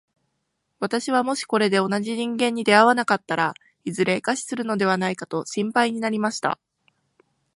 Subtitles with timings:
[0.79, 3.53] 私はもしこれで同じ人間に出会わなかったら、
[3.85, 6.57] いずれ餓死するのではないかと心配になりました。